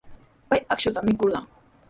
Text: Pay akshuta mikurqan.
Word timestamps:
Pay 0.49 0.61
akshuta 0.73 1.05
mikurqan. 1.05 1.45